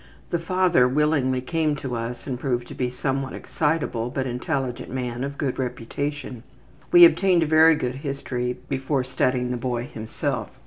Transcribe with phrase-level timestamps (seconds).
[0.31, 4.25] The father willingly came to see us and proved to be a somewhat excitable, but
[4.25, 6.41] intelligent man of good reputation.
[6.91, 10.49] We obtained a very good history before studying the boy himself.